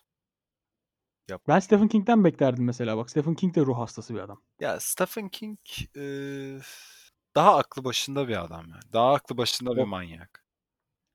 [1.48, 3.10] Ben Stephen King'den beklerdim mesela bak.
[3.10, 4.42] Stephen King de ruh hastası bir adam.
[4.60, 5.60] Ya Stephen King
[5.98, 6.04] e,
[7.36, 8.94] daha aklı başında bir adam yani.
[8.94, 10.46] Daha aklı başında bir manyak.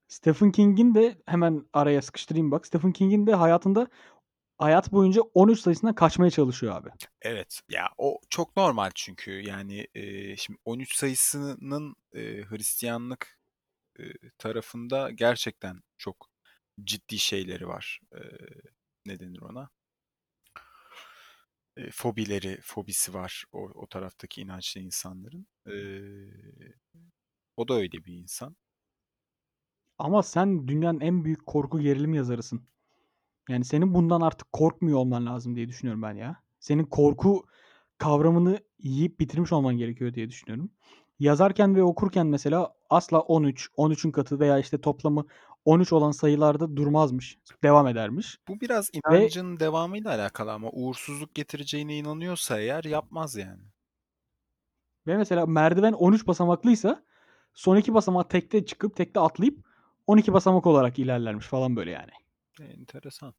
[0.09, 2.67] Stephen King'in de hemen araya sıkıştırayım bak.
[2.67, 3.89] Stephen King'in de hayatında
[4.59, 6.89] hayat boyunca 13 sayısından kaçmaya çalışıyor abi.
[7.23, 7.61] Evet.
[7.69, 13.39] Ya o çok normal çünkü yani e, şimdi 13 sayısının e, Hristiyanlık
[13.99, 14.03] e,
[14.39, 16.31] tarafında gerçekten çok
[16.85, 18.01] ciddi şeyleri var.
[18.13, 18.21] E,
[19.07, 19.71] ne denir ona?
[21.77, 25.47] E, fobileri, fobisi var o, o taraftaki inançlı insanların.
[25.67, 25.75] E,
[27.57, 28.57] o da öyle bir insan.
[29.99, 32.69] Ama sen dünyanın en büyük korku gerilim yazarısın.
[33.49, 36.43] Yani senin bundan artık korkmuyor olman lazım diye düşünüyorum ben ya.
[36.61, 37.47] Senin korku
[37.99, 40.71] kavramını yiyip bitirmiş olman gerekiyor diye düşünüyorum.
[41.19, 45.27] Yazarken ve okurken mesela asla 13, 13'ün katı veya işte toplamı
[45.65, 47.39] 13 olan sayılarda durmazmış.
[47.63, 48.39] Devam edermiş.
[48.49, 53.63] Bu biraz Ve inancın devamıyla alakalı ama uğursuzluk getireceğine inanıyorsa eğer yapmaz yani.
[55.07, 57.05] ve mesela merdiven 13 basamaklıysa
[57.55, 59.67] son iki basamağı tekte çıkıp tekte atlayıp
[60.07, 62.11] 12 basamak olarak ilerlermiş falan böyle yani.
[62.61, 63.35] Enteresan.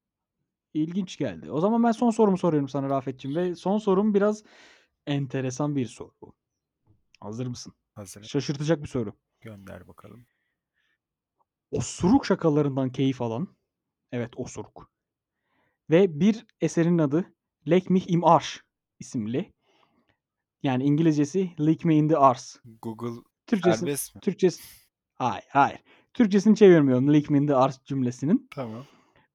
[0.73, 1.51] İlginç geldi.
[1.51, 4.43] O zaman ben son sorumu soruyorum sana Rafet'ciğim ve son sorum biraz
[5.07, 6.33] enteresan bir soru.
[7.21, 7.73] Hazır mısın?
[7.95, 8.23] Hazır.
[8.23, 9.13] Şaşırtacak bir soru.
[9.41, 10.25] Gönder bakalım.
[11.77, 13.47] Osuruk şakalarından keyif alan,
[14.11, 14.91] evet osuruk
[15.89, 17.33] ve bir eserin adı
[17.69, 18.49] Lek mich im Arsch
[18.99, 19.53] isimli.
[20.63, 22.59] Yani İngilizcesi Lick me in the arse.
[22.81, 24.21] Google Türkçesi, serbest mi?
[24.21, 24.63] Türkçesi,
[25.15, 25.79] hayır hayır.
[26.13, 28.47] Türkçesini çevirmiyorum Lick me in the arse cümlesinin.
[28.51, 28.83] Tamam.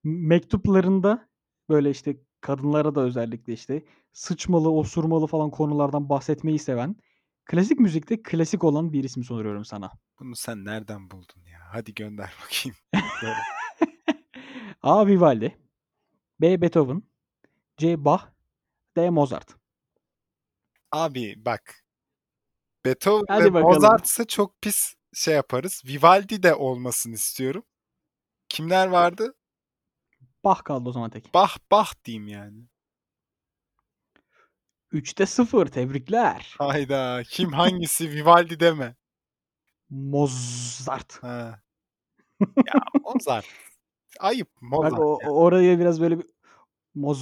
[0.03, 1.29] mektuplarında
[1.69, 6.95] böyle işte kadınlara da özellikle işte sıçmalı, osurmalı falan konulardan bahsetmeyi seven,
[7.45, 9.91] klasik müzikte klasik olan bir isim soruyorum sana.
[10.19, 11.59] Bunu sen nereden buldun ya?
[11.71, 12.77] Hadi gönder bakayım.
[14.81, 15.07] A.
[15.07, 15.57] Vivaldi
[16.41, 16.61] B.
[16.61, 17.03] Beethoven
[17.77, 18.05] C.
[18.05, 18.23] Bach
[18.97, 19.09] D.
[19.09, 19.55] Mozart.
[20.91, 21.83] Abi bak.
[22.85, 23.73] Beethoven Hadi ve bakalım.
[23.73, 25.81] Mozart'sa çok pis şey yaparız.
[25.85, 27.63] Vivaldi de olmasını istiyorum.
[28.49, 29.35] Kimler vardı?
[30.43, 31.33] Bach kaldı o zaman tek.
[31.33, 32.67] Bah bah diyeyim yani.
[34.93, 36.55] 3'te 0 tebrikler.
[36.57, 37.23] Hayda.
[37.29, 38.09] Kim hangisi?
[38.11, 38.95] Vivaldi deme.
[39.89, 41.23] Mozart.
[41.23, 41.59] Ha.
[42.39, 42.73] Ya
[43.03, 43.45] Mozart.
[44.19, 44.91] Ayıp Mozart.
[44.91, 45.29] Bak o, ya.
[45.29, 46.25] oraya biraz böyle bir
[46.95, 47.19] moz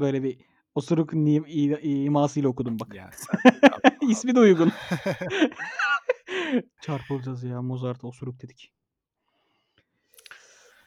[0.00, 0.38] böyle bir
[0.74, 2.94] osuruk ni, i- imasıyla okudum bak.
[2.94, 3.52] Ya sen
[4.08, 4.72] İsmi de uygun.
[6.80, 8.72] Çarpılacağız ya Mozart osuruk dedik.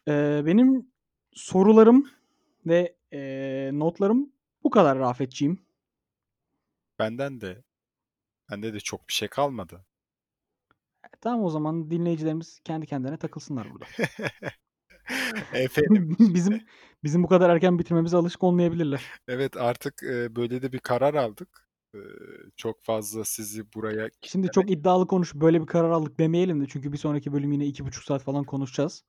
[0.08, 0.88] Ee, benim
[1.34, 2.10] sorularım
[2.65, 4.30] ve ee, notlarım
[4.63, 5.64] bu kadar Rafetçiğim.
[6.99, 7.63] Benden de
[8.51, 9.86] bende de çok bir şey kalmadı.
[11.21, 13.86] Tamam o zaman dinleyicilerimiz kendi kendine takılsınlar burada.
[15.53, 16.15] Efendim.
[16.19, 16.62] bizim
[17.03, 19.03] bizim bu kadar erken bitirmemize alışık olmayabilirler.
[19.27, 21.65] Evet artık e, böyle de bir karar aldık.
[22.58, 26.93] Çok fazla sizi buraya Şimdi çok iddialı konuşup böyle bir karar aldık demeyelim de çünkü
[26.93, 29.03] bir sonraki bölüm yine 2,5 saat falan konuşacağız.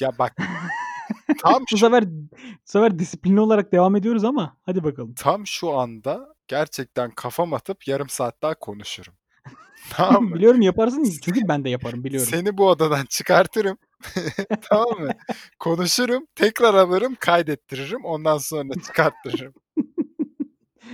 [0.00, 0.36] Ya bak
[1.42, 2.28] tam Bu şu sefer bu
[2.64, 5.14] sefer disiplinli olarak devam ediyoruz ama hadi bakalım.
[5.14, 9.14] tam şu anda gerçekten kafam atıp yarım saat daha konuşurum.
[9.90, 10.34] Tamam mı?
[10.34, 12.28] Biliyorum yaparsın çünkü ben de yaparım biliyorum.
[12.30, 13.78] Seni bu odadan çıkartırım.
[14.70, 15.10] Tamam mı?
[15.58, 18.04] Konuşurum, tekrar alırım, kaydettiririm.
[18.04, 19.54] Ondan sonra çıkarttırırım.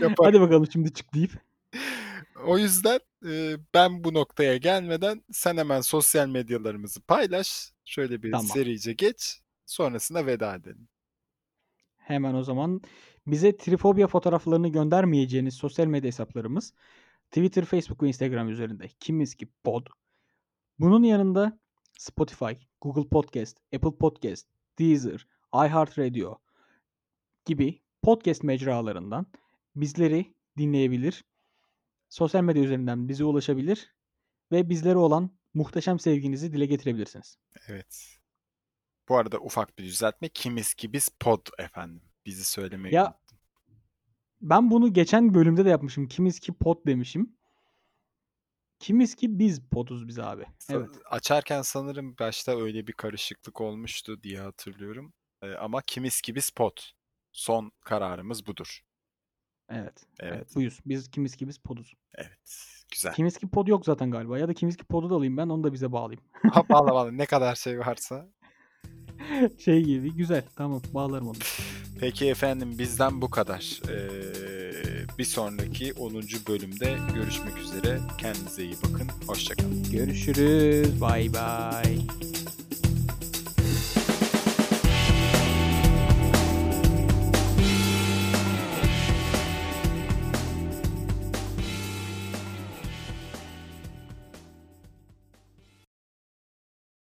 [0.00, 0.16] Yaparım.
[0.24, 1.32] Hadi bakalım şimdi çık deyip.
[2.44, 7.72] O yüzden, eee, ben bu noktaya gelmeden sen hemen sosyal medyalarımızı paylaş.
[7.84, 8.46] Şöyle bir Tamam.
[8.46, 9.40] serice geç.
[9.66, 10.88] Sonrasında veda edelim.
[11.96, 12.80] Hemen o zaman
[13.30, 16.74] bize trifobia fotoğraflarını göndermeyeceğiniz sosyal medya hesaplarımız
[17.30, 19.86] Twitter, Facebook ve Instagram üzerinde kimiz ki pod.
[20.78, 21.58] Bunun yanında
[21.98, 24.46] Spotify, Google Podcast, Apple Podcast,
[24.78, 26.38] Deezer, iHeartRadio
[27.44, 29.26] gibi podcast mecralarından
[29.76, 31.24] bizleri dinleyebilir.
[32.08, 33.94] Sosyal medya üzerinden bize ulaşabilir
[34.52, 37.38] ve bizlere olan muhteşem sevginizi dile getirebilirsiniz.
[37.68, 38.18] Evet.
[39.08, 40.28] Bu arada ufak bir düzeltme.
[40.28, 42.07] Kimiz ki biz pod efendim.
[42.28, 43.38] Bizi söylemeyi Ya unuttum.
[44.40, 46.08] ben bunu geçen bölümde de yapmışım.
[46.08, 47.36] Kimiz ki pod demişim.
[48.78, 50.44] Kimiz ki biz poduz biz abi.
[50.70, 50.90] Evet.
[51.10, 55.12] Açarken sanırım başta öyle bir karışıklık olmuştu diye hatırlıyorum.
[55.42, 56.76] Eee, ama kimiz ki biz pod.
[57.32, 58.80] Son kararımız budur.
[59.68, 60.06] Evet.
[60.20, 60.32] Evet.
[60.36, 60.54] Evet.
[60.56, 60.80] Buyuz.
[60.86, 61.94] Biz kimiz ki biz poduz.
[62.14, 62.38] Evet.
[62.92, 63.14] Güzel.
[63.14, 64.38] Kimiz ki pod yok zaten galiba.
[64.38, 66.24] Ya da kimiz ki podu da alayım ben onu da bize bağlayayım.
[66.52, 67.10] Ha, Bağla bağla.
[67.10, 68.28] Ne kadar şey varsa.
[69.58, 70.12] şey gibi.
[70.14, 70.42] Güzel.
[70.56, 71.36] Tamam bağlarım onu.
[72.00, 73.80] Peki efendim bizden bu kadar.
[73.88, 76.14] Ee, bir sonraki 10.
[76.48, 77.98] bölümde görüşmek üzere.
[78.18, 79.08] Kendinize iyi bakın.
[79.26, 79.90] Hoşçakalın.
[79.90, 81.00] Görüşürüz.
[81.00, 81.98] Bay bay.